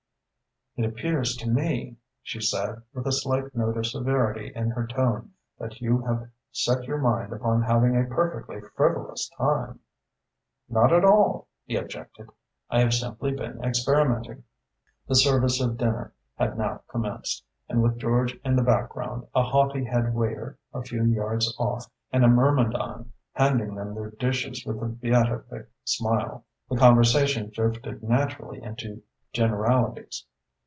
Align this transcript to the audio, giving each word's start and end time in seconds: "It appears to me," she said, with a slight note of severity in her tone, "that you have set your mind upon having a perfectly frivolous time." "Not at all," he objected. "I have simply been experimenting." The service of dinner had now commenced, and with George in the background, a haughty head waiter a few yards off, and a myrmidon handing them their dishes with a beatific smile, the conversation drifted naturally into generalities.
"It 0.77 0.85
appears 0.85 1.35
to 1.35 1.49
me," 1.49 1.97
she 2.23 2.39
said, 2.39 2.81
with 2.93 3.05
a 3.05 3.11
slight 3.11 3.53
note 3.53 3.75
of 3.75 3.85
severity 3.87 4.53
in 4.55 4.69
her 4.69 4.87
tone, 4.87 5.33
"that 5.59 5.81
you 5.81 5.99
have 6.05 6.29
set 6.53 6.85
your 6.85 6.97
mind 6.97 7.33
upon 7.33 7.61
having 7.63 7.97
a 7.97 8.05
perfectly 8.07 8.61
frivolous 8.77 9.27
time." 9.37 9.81
"Not 10.69 10.93
at 10.93 11.03
all," 11.03 11.49
he 11.65 11.75
objected. 11.75 12.29
"I 12.69 12.79
have 12.79 12.93
simply 12.93 13.33
been 13.33 13.61
experimenting." 13.61 14.45
The 15.09 15.15
service 15.15 15.59
of 15.59 15.75
dinner 15.75 16.13
had 16.35 16.57
now 16.57 16.83
commenced, 16.87 17.43
and 17.67 17.83
with 17.83 17.97
George 17.97 18.39
in 18.45 18.55
the 18.55 18.63
background, 18.63 19.27
a 19.35 19.43
haughty 19.43 19.83
head 19.83 20.15
waiter 20.15 20.57
a 20.73 20.83
few 20.83 21.03
yards 21.03 21.53
off, 21.59 21.91
and 22.13 22.23
a 22.23 22.29
myrmidon 22.29 23.11
handing 23.33 23.75
them 23.75 23.93
their 23.93 24.11
dishes 24.11 24.65
with 24.65 24.81
a 24.81 24.85
beatific 24.87 25.67
smile, 25.83 26.45
the 26.69 26.77
conversation 26.77 27.49
drifted 27.53 28.01
naturally 28.01 28.63
into 28.63 29.01
generalities. 29.33 30.25